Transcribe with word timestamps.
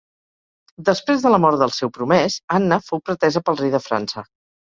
Després 0.87 1.25
de 1.25 1.31
la 1.33 1.39
mort 1.43 1.61
del 1.63 1.73
seu 1.79 1.91
promès, 1.97 2.37
Anna 2.61 2.79
fou 2.87 3.03
pretesa 3.11 3.43
pel 3.51 3.61
rei 3.61 3.75
de 3.77 3.83
França. 3.89 4.25